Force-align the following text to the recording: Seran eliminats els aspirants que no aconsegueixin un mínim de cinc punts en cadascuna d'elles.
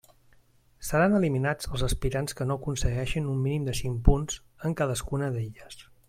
Seran 0.87 1.17
eliminats 1.17 1.69
els 1.75 1.83
aspirants 1.89 2.37
que 2.39 2.47
no 2.51 2.57
aconsegueixin 2.61 3.27
un 3.33 3.43
mínim 3.47 3.67
de 3.71 3.75
cinc 3.83 4.01
punts 4.07 4.39
en 4.71 4.79
cadascuna 4.81 5.29
d'elles. 5.37 5.79